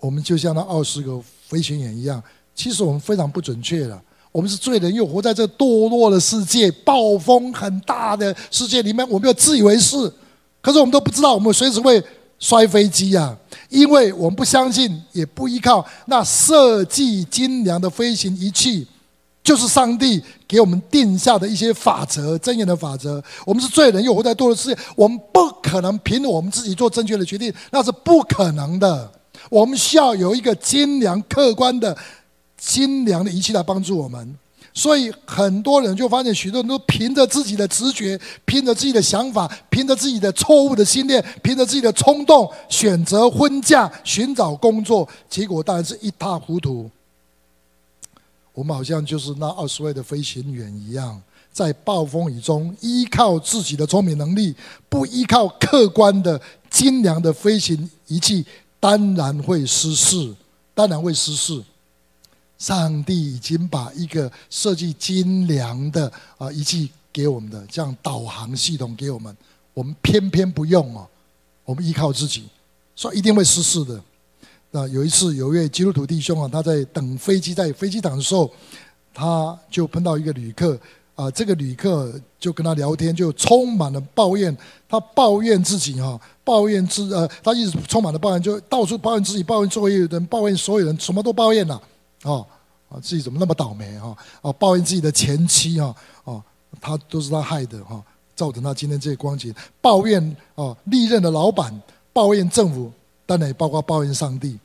[0.01, 2.23] 我们就像那二十个飞行员一样，
[2.55, 3.99] 其实我们非常不准确了。
[4.33, 10.13] 我们是罪人，又活在这堕落的世界，暴风很大的世界里面，我们又自以为是，
[10.61, 12.05] 可是我们都不知道，我们随时会。
[12.39, 13.39] 摔飞机呀、啊！
[13.69, 18.87] 因为我们不相信，也不依靠那设计精良的飞行仪器，
[19.43, 23.23] 就是上帝给我们定下的一些法则、箴言的法则。
[23.45, 29.11] 我们是罪人，又活在堕落的世界，我们不可能凭我们自己做正确的决定，那是不可能的。
[29.51, 31.97] 我们需要有一个精良、客观的、
[32.57, 34.37] 精良的仪器来帮助我们。
[34.77, 46.91] 所以很多人就发现，许多人都凭着自己的直觉，凭着自己的想法，凭着自己的错误的信念，凭着自己的冲动，选择婚嫁、寻找工作，结果当然是一塌糊涂。
[48.53, 51.19] 我们好像就是那二十位的飞行员一样，
[51.51, 54.55] 在暴风雨中依靠自己的聪明能力，
[54.91, 58.45] 不依靠客观的精良的飞行仪器，
[58.79, 60.35] 当然会失事，
[60.75, 61.63] 当然会失事。
[62.59, 69.37] 上帝已经把一个设计精良的啊仪器给我们的，这样导航系统给我们，
[69.75, 71.07] 我们偏偏不用哦，
[71.65, 72.45] 我们依靠自己，
[72.95, 74.01] 所以一定会失事的。
[74.71, 78.51] 那有一次，有一位基督徒弟兄啊，他在等飞机在飞机场的时候，
[79.15, 80.79] 他就碰到一个旅客
[81.15, 84.55] 啊，这个旅客就跟他聊天，就充满了抱怨，
[84.89, 91.81] 他抱怨自己哈，抱怨自呃，他一直充满了抱怨，就到处抱怨自己，抱怨周围的人，抱怨所有人，什么都抱怨了。
[92.27, 92.45] 哦，
[92.89, 94.17] 啊，自己怎么那么倒霉哈？
[94.43, 96.43] 哦，抱怨自己的前妻哈，哦，
[96.81, 98.03] 他都是他害的哈，
[98.35, 99.55] 造成他今天这个光景。
[99.81, 101.73] 抱怨哦，历任的老板，
[102.13, 102.91] 抱怨政府，
[103.25, 104.59] 当然也包括抱怨上帝。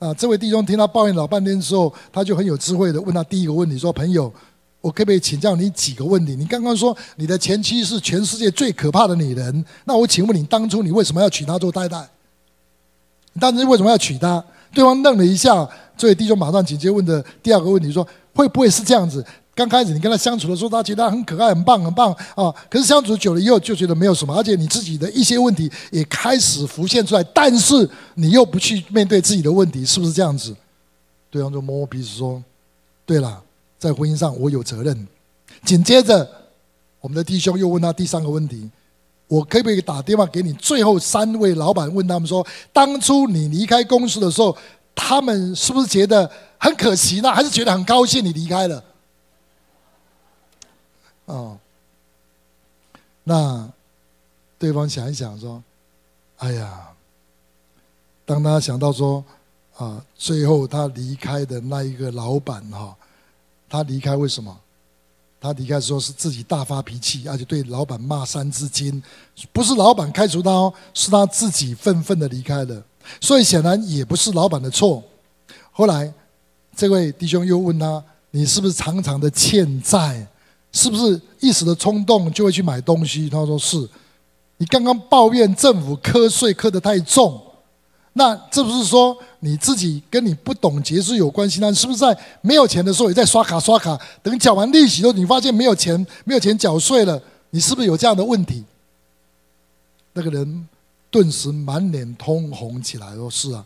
[0.00, 4.32] 啊，这位弟兄听他抱怨老半天之后，他就很有智慧的问他第一个问题说：“朋友，
[4.80, 6.34] 我可不可以请教你几个问题？
[6.34, 12.04] 你刚刚说你的前妻是全世界最可怕的女人，那我请问你，当初你为什么要娶她做太太？
[13.32, 15.68] 你当时为什么要娶她？”对方愣了一下。
[15.96, 19.24] 所以弟兄马上紧接问的第二个问题说：会不会是这样子？
[19.54, 22.50] 刚开始你跟他相处的时候，他觉得他很可爱、很棒、很棒啊。
[22.70, 30.56] 可是相处久了以后，就觉得没有什么，而且你自己的一些问题也开始浮现出来，但是你又不去面对自己的问题，是不是这样子？
[31.30, 32.42] 对方就摸摸鼻子说：
[33.04, 33.42] 对了，
[33.78, 35.06] 在婚姻上我有责任。
[35.66, 36.26] 紧接着，
[37.02, 38.70] 我们的弟兄又问他第三个问题：
[39.28, 44.56] 我可不可以打电话给你最后三位老板，问他们说，当初你离开公司的时候？
[44.94, 47.30] 他们是不是觉得很可惜呢？
[47.32, 48.84] 还是觉得很高兴你离开了？
[51.26, 51.58] 哦，
[53.24, 53.68] 那
[54.58, 55.62] 对方想一想说
[56.38, 56.88] ：“哎呀，
[58.24, 59.24] 当他想到说
[59.76, 62.94] 啊，最后他离开的那一个老板哈，
[63.68, 64.56] 他离开为什么？
[65.40, 69.02] 他离开的时候是自己大发脾气，而且对老板骂三字经，
[69.52, 72.82] 不是老板开除他哦，是他自己愤愤的离开了。
[73.20, 75.02] 所以显然也不是老板的错。
[75.70, 76.12] 后来
[76.76, 80.26] 这位弟兄又问他：“你是不是常常的欠债？
[80.72, 83.88] 是不是一时的冲动就会去买东西？”他说：“是。”
[84.58, 87.42] 你刚刚抱怨政府课税课得太重，
[88.12, 91.58] 那这不是说你自己跟你不懂节制有关系？
[91.58, 93.98] 那是不是在没有钱的时候也在刷卡刷卡？
[94.22, 98.62] 等缴完利息后，你发现没有钱，没有钱缴税了，你是不是有这样的问题？
[100.12, 100.68] 那个人
[101.12, 103.64] 顿时满脸通红起来，说：“是啊。”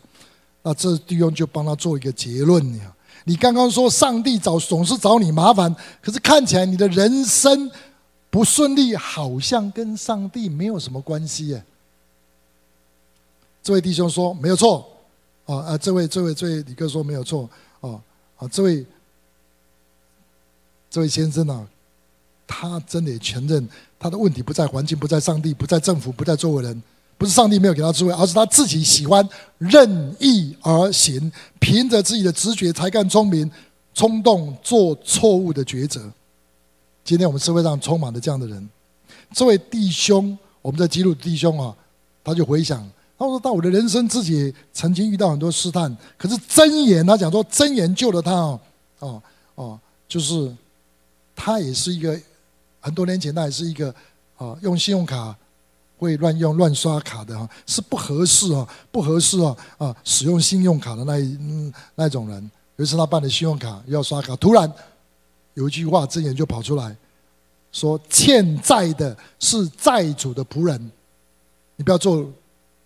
[0.61, 2.93] 那这弟兄就帮他做一个结论呀。
[3.23, 7.71] 你刚刚说上帝找总是找你麻烦，可是看起来你的人生。
[8.29, 11.63] 不顺利好像跟上帝没有什么关系耶。
[13.63, 14.85] 这位弟兄说没有错，
[15.45, 17.97] 啊啊，这位这位这位李哥说没有错，啊
[18.35, 18.85] 啊，这位
[20.89, 21.67] 这位先生呢，
[22.45, 26.83] 他真的也承认他的问题不在环境，不在上帝，不在政府，不在周围人，
[27.17, 29.27] 不是上帝没有给他智慧，而是他自己喜欢
[29.57, 33.49] 任意而行，凭着自己的直觉、才干、聪明、
[33.93, 36.01] 冲动做错误的抉择。
[37.03, 38.69] 今天我们社会上充满了这样的人。
[39.33, 41.75] 这位弟兄，我们在基督弟兄啊，
[42.23, 48.59] 他就回想，他说：“到我的人生自己曾经遇到很多试探，可是箴言，他讲说箴言救了他哦，
[48.99, 49.23] 哦
[49.55, 50.53] 哦，就是
[51.35, 52.17] 他也是一个
[52.79, 53.93] 很多年前，他也是一个
[54.37, 55.35] 啊，用信用卡
[55.97, 62.51] 会乱用乱刷卡的哈，是不合适啊，不合适啊啊，使用信用卡的那一嗯那种人。
[62.75, 64.71] 有一次他办的信用卡要刷卡，突然。”
[65.55, 66.95] 有一句话，箴言就跑出来，
[67.71, 70.79] 说：“欠债的是债主的仆人，
[71.75, 72.23] 你不要做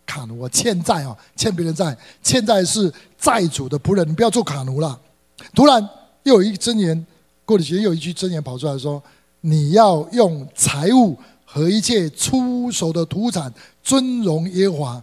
[0.05, 0.39] 卡奴。
[0.39, 4.97] 啊欠债啊，欠别人债，欠债是债主的仆人，你不要做卡奴了。”
[5.53, 5.85] 突然
[6.23, 7.05] 又有一箴言，
[7.43, 9.03] 过了几天又有一句箴言跑出来说
[9.41, 11.17] ：“你要用财物
[11.51, 15.01] 和一切出手的土产尊荣耶华。”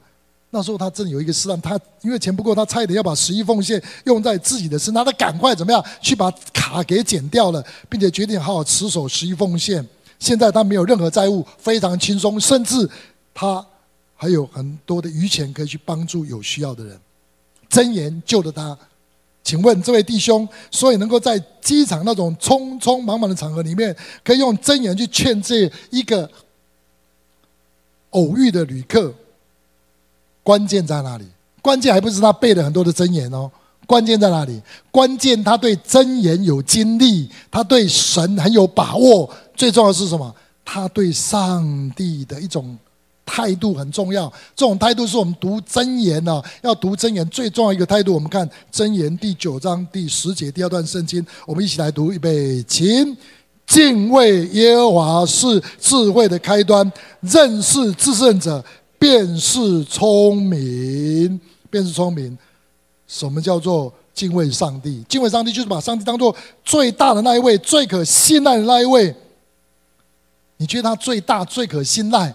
[0.50, 9.87] 那时候他正有一个试探，他因为钱不够，他差一点要把十一奉献用在自己的身上，他赶快怎么样去把卡给剪掉了，并且决定好好持守十一奉献。
[10.18, 12.88] 现在他没有任何债务，非常轻松，甚至
[13.34, 13.64] 他
[14.16, 16.98] 还有很多的余钱可以去帮助有需要的人。
[17.70, 18.76] 箴言救了他。
[19.42, 26.31] 请问这位弟兄，所以能够在机场那种匆匆忙忙的场合里面，可以用箴言去劝诫一个
[28.11, 29.14] 偶遇的旅客？
[30.42, 31.24] 关键在哪里？
[31.61, 33.51] 关键还不是他背了很多的箴言哦。
[33.87, 34.61] 关键在哪里？
[34.90, 39.29] 关键他对箴言有经历，他对神很有把握。
[39.57, 40.35] 最重要的是什么？
[40.64, 42.77] 他对上帝的一种
[43.29, 44.27] 态度很重要。
[44.57, 48.14] 这种态度是我们读真言呢，要读真言最重要一个态度。
[48.14, 53.14] 我们看真言第九章第十节第二段圣经，我们一起来读预备，请
[53.67, 58.64] 敬畏耶和华是智慧的开端，认识至圣者。
[59.01, 62.37] 便是聪明，便是聪明。
[63.07, 65.05] 什么叫做敬畏上帝？
[65.09, 69.14] 敬畏上帝就是把上帝当做最大的那一位，最可信赖的那一位。
[70.57, 72.35] 你觉得他最大、最可信赖，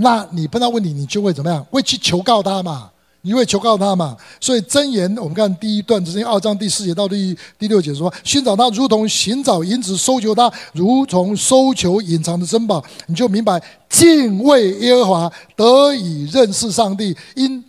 [0.00, 1.64] 那你碰到问题，你就会怎么样？
[1.70, 2.90] 会去求告他嘛？
[3.22, 4.16] 你会求告他嘛？
[4.40, 12.82] 所以箴言，我们看第一段，就是二章第四节到第第六节说：寻找他如同寻找银子，搜求他如同搜求隐藏的珍宝。
[13.08, 17.14] 你就明白敬畏耶和华，得以认识上帝。
[17.34, 17.62] 因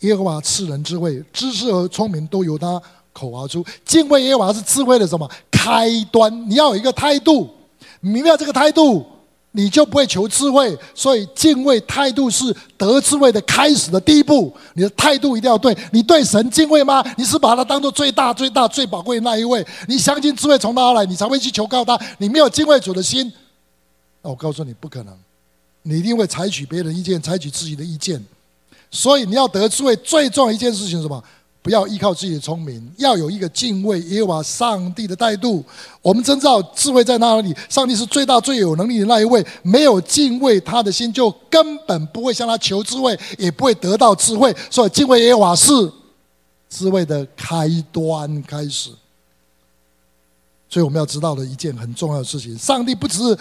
[0.00, 3.64] 耶和华赐人智慧，知识和聪明都由他口而出。
[3.84, 6.50] 敬畏耶和华是智慧的什么开端？
[6.50, 7.48] 你要有一个态度，
[8.00, 9.06] 明白这个态度。
[9.54, 14.50] 你就不会求智慧，所以敬畏态度是得智慧的开始的第一步。
[14.72, 15.76] 你的态度一定要对。
[15.92, 17.04] 你对神敬畏吗？
[17.18, 19.64] 你是把他当做最大、最大、最宝贵的那一位。
[19.86, 21.98] 你相信智慧从哪来，你才会去求告他。
[22.16, 23.30] 你没有敬畏主的心，
[24.22, 25.14] 那我告诉你不可能。
[25.82, 28.24] 你一定会采取别人意见，采取自己的意见。
[28.90, 31.22] 所以你要得智慧，最重要一件事情是什么？
[31.62, 35.64] 不要依靠自己的聪明，要有一个敬畏耶和华上帝的态度。
[36.02, 37.54] 我们真知道智慧在哪里？
[37.68, 39.46] 上帝是最大最有能力的那一位。
[39.62, 44.52] 没有敬畏他的心，就根本不会向他求智慧，也不会得到智慧。
[44.68, 45.72] 所以敬畏耶和华是
[46.68, 48.90] 智慧的开端开始。
[50.68, 53.38] 所以我们要知道的一件很重要的事情：上帝不只是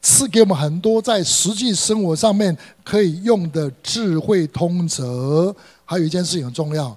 [0.00, 5.54] 赐给我们很多在实际生活上面可以用的智慧通则。
[5.90, 6.94] 还有一件事情很重要，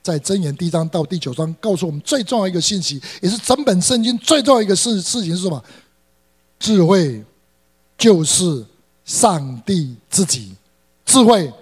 [0.00, 5.60] 在箴言第一章到第九章，告诉我们最重要一个信息，也是整本圣经最重要一个事事情是什么？
[6.60, 7.24] 智慧
[7.98, 8.64] 就是
[9.04, 10.54] 上帝自己，
[11.04, 11.52] 智慧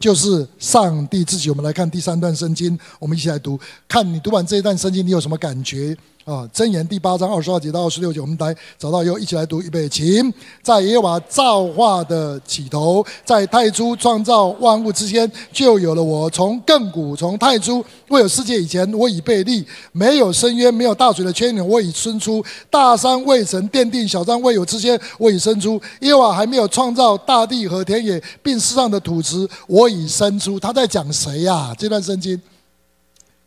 [0.00, 1.48] 就是上帝自己。
[1.48, 5.96] 我们来看第三段圣经，我们一起来读，看你读完这一段圣经，你有什么感觉？
[6.24, 16.30] 啊，箴言第八章二十二节到二十六节，我们来找到以后一起来读预备，请在耶和华造化的起头，在太初创造万物之间，就有了我。
[16.30, 22.44] 从亘古，从太初未有世界以前，我已被立；没有深渊，没有大水的泉源，我已生出。
[22.70, 25.80] 大山未曾奠定，小山未有之间，我已生出。
[26.02, 30.60] 耶和华还没有创造大地和田野，并世上的土质，我已生出。
[30.60, 32.40] 他在讲谁呀、这段圣经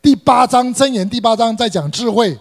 [0.01, 2.37] 第八章箴言第八章在讲智慧。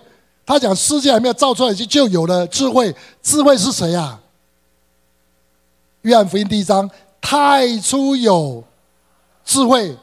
[0.46, 4.20] 他讲世界还没有造出来就就有了智慧，智慧是谁呀？
[6.02, 6.90] 约翰福音第一章，
[7.20, 8.62] 太初有
[9.42, 9.96] 智慧，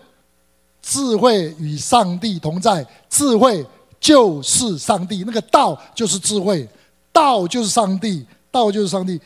[0.82, 3.64] 智慧与上帝同在，智慧
[4.00, 6.68] 就是上帝，那个道就是智慧，
[7.14, 9.22] 道就是上帝，道就是上帝，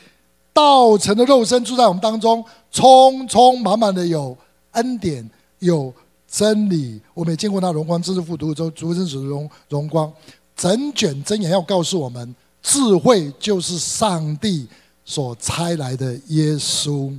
[0.52, 4.38] 道成的肉身住在我们当中，充充满满的有
[4.72, 5.94] 恩典，有
[6.28, 7.00] 真理。
[7.14, 10.12] 我们也见过那荣光，知识复读中，主真实的荣荣光。
[10.56, 14.68] 整卷箴言要告诉我们，智慧就是上帝
[15.04, 17.14] 所差来的耶稣。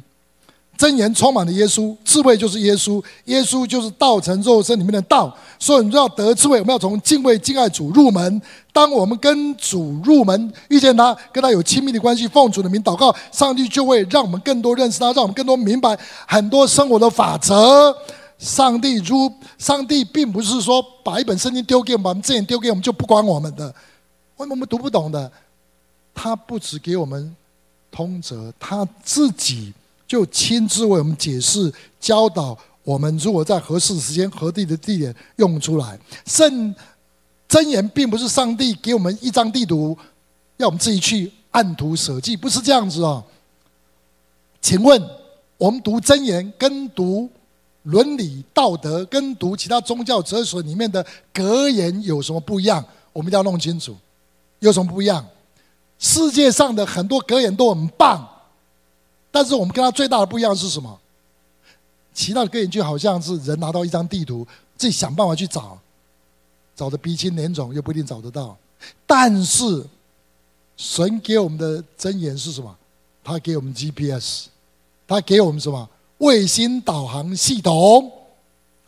[0.78, 5.34] 箴言充满了耶稣，智慧就是耶稣，耶稣就是道成肉身里面的道。
[5.58, 8.42] 所以，你要得智慧，我们要从敬畏、敬爱主入门。
[8.74, 17.96] 当我们跟主入门，遇见他，跟他有亲密的关系，奉主的名祷告，上帝就会让我们更多认识他，让我们更多明白很多生活的法则。
[18.38, 23.66] 上帝如上帝，并不是说把一本圣经丢给我们，把箴言丢给我们就不管我们的。
[24.36, 25.30] 为什么我们读不懂的？
[26.14, 27.34] 他不只给我们
[27.90, 29.72] 通则，他自己
[30.06, 33.16] 就亲自为我们解释、教导我们。
[33.18, 36.74] 如果在合适的时间、合适的地点用出来，圣
[37.48, 39.96] 真言并不是上帝给我们一张地图，
[40.58, 43.24] 要我们自己去按图舍记，不是这样子哦。
[44.60, 45.02] 请问
[45.56, 47.30] 我们读真言跟读？
[47.86, 52.84] 伦理道德跟读其他宗教哲学里面的格言有什么不一样？
[53.12, 53.96] 我们一定要弄清楚，
[54.58, 55.24] 有什么不一样？
[55.98, 58.28] 世界上的很多格言都很棒，
[59.30, 60.98] 但是我们跟他最大的不一样是什么？
[62.12, 65.78] 其他的格言就好像是人拿到一张地图，自己想办法去找，
[66.74, 68.56] 找的鼻青脸肿又不一定找得到。
[69.06, 69.86] 但是
[70.76, 72.76] 神给我们的箴言是什么？
[73.22, 74.48] 他给我们 GPS，
[75.06, 75.88] 他给我们什么？
[76.18, 78.12] 卫星导航系统，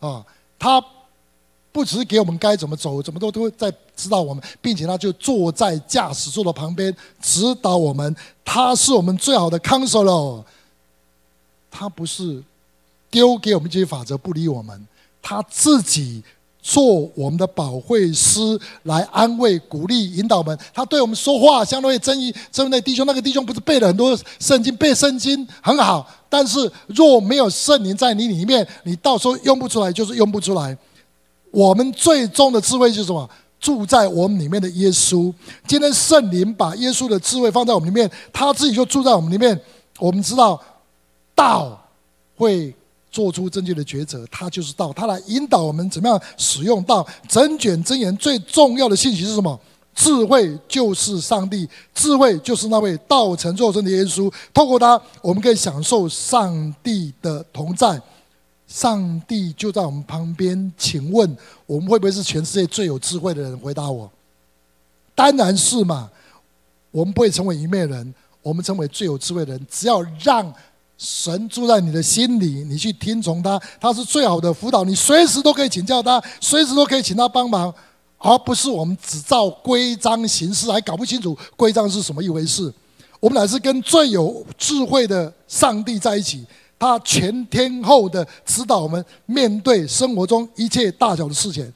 [0.00, 0.24] 啊，
[0.58, 0.82] 他
[1.70, 8.14] 不只是给我们该怎么走，怎么都都会在指导我们，并且他就坐在驾驶座的旁边指导我们。
[8.44, 10.42] 他是我们最好的 counselor，
[11.70, 12.42] 他不是
[13.10, 14.86] 丢给我们这些法则不理我们，
[15.20, 16.22] 他自己。
[16.60, 18.40] 做我们的保惠师
[18.82, 20.58] 来安慰、鼓励、引导我们。
[20.74, 22.34] 他对我们说话，相当于真义。
[22.50, 30.76] 真义那弟兄，那个弟兄不是背了很多圣经，背圣经很好，但是若没有圣灵在你里面，你到时候用不出来，就是用不出来。
[31.50, 33.28] 我们最终的智慧是什么？
[33.60, 35.32] 住在我们里面的耶稣。
[35.66, 39.58] 今天圣灵把耶稣的智慧放在我们里面，他自己就住在我们里面。
[39.98, 40.60] 我们知道
[41.34, 41.80] 道
[42.36, 42.74] 会。
[43.10, 47.06] 做出正确的抉择，他就是道，他来引导我们怎么样使用道。
[47.28, 49.58] 整卷箴言最重要的信息是什么？
[49.94, 54.32] 智慧就是上帝，智慧就是那位道成肉身的耶稣。
[54.54, 58.00] 透过他，我们可以享受上帝的同在。
[58.68, 60.72] 上帝就在我们旁边。
[60.76, 61.36] 请问，
[61.66, 63.58] 我们会不会是全世界最有智慧的人？
[63.58, 64.08] 回答我。
[65.16, 66.08] 当然是嘛。
[66.92, 69.66] 我们不会成为愚昧人，我们成为最有智慧的人。
[69.68, 70.54] 只要让。
[70.98, 77.72] 神住在你的心里，你去听从他，他是最好的辅导，你随时都可以请教他，随时都可以请他帮忙，
[78.18, 82.72] 而不是我们只照规章行事，还搞不清楚规章是什么一回事。
[83.20, 86.44] 我们乃是跟最有智慧的上帝在一起，
[86.76, 91.72] 他全天候的指导我们面对生活中一切大小的事情。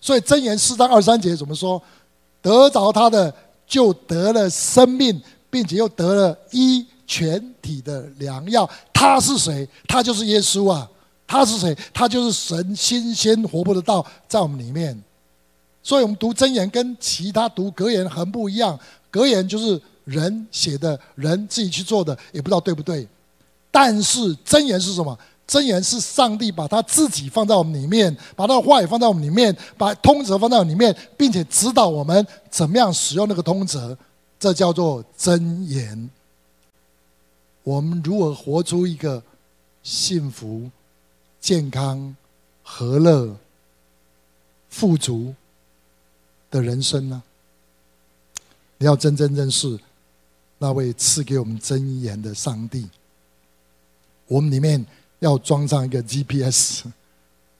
[0.00, 1.82] 所以箴言四章二三节怎么说？
[2.40, 3.34] 得着他的
[3.66, 6.86] 就得了生命，并且又得了医。
[7.06, 9.68] 全体的良药，他是谁？
[9.86, 10.88] 他就是耶稣啊！
[11.26, 11.76] 他是谁？
[11.92, 15.00] 他就是神新鲜活泼的道在我们里面。
[15.82, 18.78] 所以，我们读真言跟其他读格言很不一样。
[19.10, 23.06] 格言就是人写的，人自己去做的，也不知道对不对。
[23.70, 25.18] 但是真言是什么？
[25.46, 33.96] 真言是上帝把他自己放在我们里面，把他的话也放在我们里面，把通则放在我们里面，并且指导我们怎么样使用那个通则。
[34.38, 36.10] 这叫做真言。
[37.64, 39.22] 我们如何活出一个
[39.82, 40.70] 幸福、
[41.40, 42.14] 健康、
[42.62, 43.34] 和乐、
[44.68, 45.34] 富足
[46.50, 47.22] 的人生呢？
[48.76, 49.78] 你要真正认识
[50.58, 52.86] 那位赐给我们真言的上帝。
[54.26, 54.84] 我们里面
[55.20, 56.84] 要装上一个 GPS，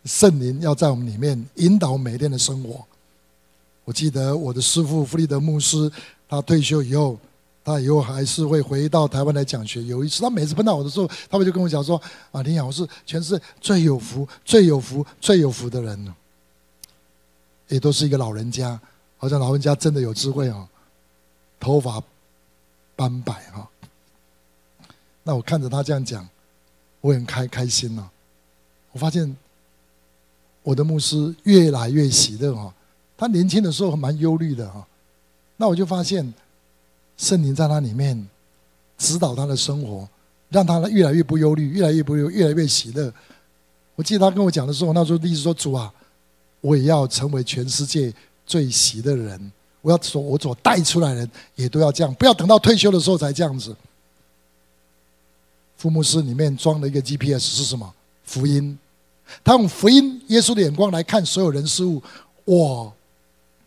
[0.05, 2.85] 圣灵要在我们里面引导每天的生活。
[3.85, 5.91] 我记得我的师父弗里德牧师，
[6.29, 7.19] 他退休以后，
[7.65, 9.83] 他以后还是会回到台湾来讲学。
[9.85, 12.01] 有一次，他每次碰到我的时候，他们就跟我讲说
[12.31, 16.15] ：“啊，你好，我是全世界最有福、最有福、最有福的人。”
[17.69, 18.79] 也都是一个老人家，
[19.17, 20.69] 好像老人家真的有智慧哦，
[21.59, 22.01] 头发
[22.95, 23.67] 斑白哈。
[25.23, 26.29] 那我看着他这样讲，
[27.01, 28.07] 我很开开心呐。
[28.93, 29.35] 我发现
[30.63, 32.73] 我的牧师越来越喜乐哈。
[33.17, 34.87] 他年轻的时候蛮忧虑的哈，
[35.57, 36.33] 那我就发现
[37.17, 38.29] 圣灵在他里面
[38.99, 40.09] 指导他的生活，
[40.49, 43.13] 让他越来越不忧虑，越来越不忧，越来越喜乐。
[43.95, 45.93] 我记得他跟我讲的时候，那时候意思说主啊，
[46.61, 48.13] 我也要成为全世界
[48.45, 49.53] 最喜的人。
[49.81, 53.77] 我要说，我所带出来的人也都要这样，不要等到退休的时候才这样子。
[55.77, 57.95] 福牧师里面装了一个 GPS 是什么？
[58.25, 58.79] 福音。
[59.43, 62.03] 他用福音、耶稣的眼光来看所有人事物。
[62.45, 62.93] 我。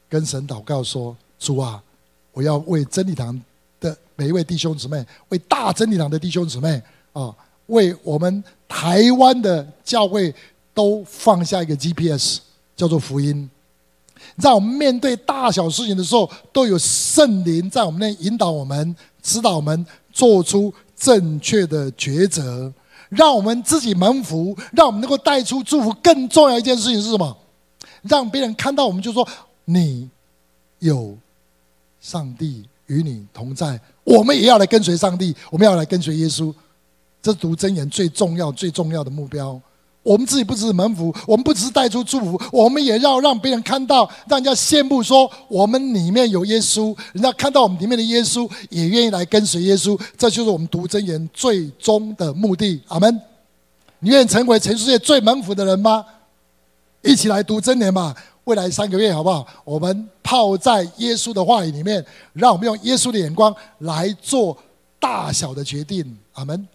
[0.10, 1.84] 跟神祷告说：“主啊，
[2.38, 3.42] 我要为真理堂
[3.80, 6.80] 的每一位弟兄姊妹，为大真理堂的弟兄姊妹
[7.12, 7.34] 啊，
[7.66, 10.32] 为我们台湾的教会
[10.72, 12.42] 都放下一个 GPS，
[12.76, 13.50] 叫做福音。
[14.38, 19.84] 在我们面对大小事情的时候，都有圣灵在我们内引导我们、指导我们，
[20.14, 22.72] 做出正确的抉择，
[23.10, 25.92] 让我们自己蒙福，让我们能够带出祝福。
[26.04, 27.36] 更重要一件事情是什么？
[28.04, 29.28] 让别人看到我们，就说。”
[29.70, 30.10] 你
[30.80, 31.18] 有
[32.08, 36.54] 上帝与你同在，我们也要来跟随上帝，我们要来跟随耶稣。
[37.22, 39.60] 这读真言最重要、最重要的目标。
[40.04, 46.96] 我们自己不只是门福，我们不只是带出祝福，我们也要让别人看到，让人家羡慕说我们里面有耶稣。
[47.12, 50.00] 人家看到我们里面的耶稣，也愿意来跟随耶稣。
[50.18, 52.82] 这就是我们读真言最终的目的。
[52.88, 53.22] 阿门。
[54.00, 56.06] 你愿意成为全世界最门福的人吗？
[57.02, 58.16] 一起来读真言吧。
[58.48, 59.46] 未来三个月，好不好？
[59.66, 64.58] 我们泡在耶稣的话语里面，让我们用耶稣的眼光来做
[64.98, 66.18] 大小的决定。
[66.32, 66.66] 阿门。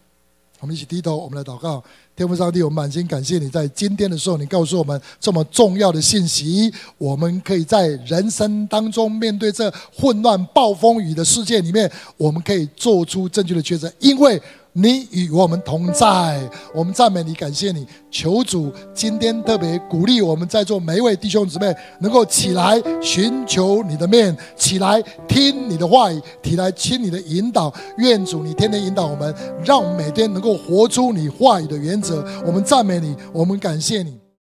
[0.61, 1.83] 我们一起低头，我们来祷告。
[2.15, 14.39] 天父上帝，我们满心感谢你在今天的时候，你告诉我们这么重要的信息，我们可以在人生当中面对这混乱暴风雨的世界里面，我们可以做出正确的抉择，因为。
[14.75, 16.41] 你与我们同在，
[16.75, 17.87] 我们赞美你，感谢你。
[18.11, 27.71] 求主今天特别鼓励我们在座每一位弟兄姊妹，能够起来寻求你的面，起来听你的话语，起来听你的引导。
[27.99, 32.25] 愿主你天天引导我们，让我们每天能够活出你话语的原则。
[32.47, 34.22] 我们赞美你，我们感谢你。